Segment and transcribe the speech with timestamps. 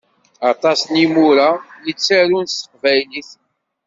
[0.51, 3.29] Aṭas n yimura i yettarun s teqbaylit.